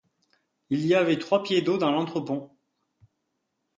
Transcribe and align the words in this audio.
Il 0.71 0.83
y 0.87 0.95
avait 0.95 1.19
trois 1.19 1.43
pieds 1.43 1.61
d’eau 1.61 1.77
dans 1.77 1.91
l’entrepont. 1.91 2.49